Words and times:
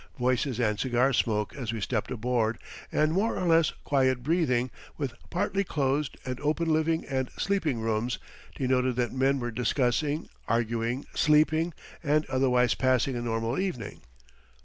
Voices 0.17 0.59
and 0.59 0.79
cigar 0.79 1.13
smoke 1.13 1.55
as 1.55 1.71
we 1.71 1.79
stepped 1.79 2.09
aboard, 2.09 2.57
and 2.91 3.11
more 3.13 3.37
or 3.37 3.45
less 3.45 3.69
quiet 3.83 4.23
breathing, 4.23 4.71
with 4.97 5.13
partly 5.29 5.63
closed 5.63 6.17
and 6.25 6.39
open 6.39 6.67
living 6.73 7.05
and 7.05 7.29
sleeping 7.37 7.79
rooms, 7.79 8.17
denoted 8.55 8.95
that 8.95 9.13
men 9.13 9.39
were 9.39 9.51
discussing, 9.51 10.27
arguing, 10.47 11.05
sleeping, 11.13 11.71
and 12.01 12.25
otherwise 12.31 12.73
passing 12.73 13.15
a 13.15 13.21
normal 13.21 13.59
evening. 13.59 14.01